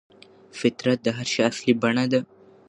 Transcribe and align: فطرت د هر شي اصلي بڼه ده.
فطرت 0.59 0.99
د 1.03 1.07
هر 1.17 1.27
شي 1.33 1.41
اصلي 1.49 1.73
بڼه 1.81 2.05
ده. 2.11 2.21